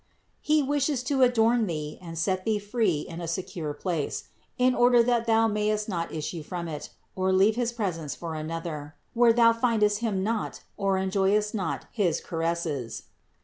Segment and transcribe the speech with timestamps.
[0.41, 5.27] He wishes to adorn thee and set thee in a secure place, in order that
[5.27, 9.99] thou mayest not issue from it, or leave his presence for another, where thou findst
[9.99, 13.03] Him not or en joyest not his caresses.